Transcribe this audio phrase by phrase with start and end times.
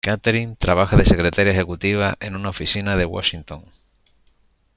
[0.03, 3.65] Catherine trabaja de secretaria ejecutiva en una oficina de Washington.